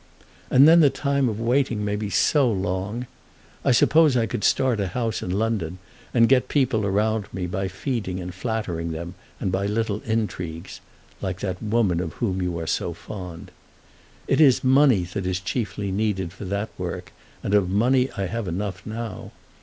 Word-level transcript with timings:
And 0.49 0.67
then 0.67 0.79
the 0.79 0.89
time 0.89 1.29
of 1.29 1.39
waiting 1.39 1.85
may 1.85 1.95
be 1.95 2.09
so 2.09 2.51
long! 2.51 3.05
I 3.63 3.71
suppose 3.71 4.17
I 4.17 4.25
could 4.25 4.43
start 4.43 4.79
a 4.79 4.87
house 4.87 5.21
in 5.21 5.29
London, 5.29 5.77
and 6.11 6.27
get 6.27 6.47
people 6.47 6.87
around 6.87 7.27
me 7.31 7.45
by 7.45 7.67
feeding 7.67 8.19
and 8.19 8.33
flattering 8.33 8.93
them, 8.93 9.13
and 9.39 9.51
by 9.51 9.67
little 9.67 10.01
intrigues, 10.03 10.81
like 11.21 11.39
that 11.41 11.61
woman 11.61 11.99
of 11.99 12.13
whom 12.13 12.41
you 12.41 12.57
are 12.57 12.65
so 12.65 12.93
fond. 12.95 13.51
It 14.27 14.41
is 14.41 14.63
money 14.63 15.03
that 15.03 15.27
is 15.27 15.39
chiefly 15.39 15.91
needed 15.91 16.33
for 16.33 16.45
that 16.45 16.69
work, 16.79 17.11
and 17.43 17.53
of 17.53 17.69
money 17.69 18.09
I 18.17 18.25
have 18.25 18.47
enough 18.47 18.83
now. 18.87 19.31